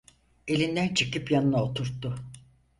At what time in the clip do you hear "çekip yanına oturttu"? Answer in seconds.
0.93-2.19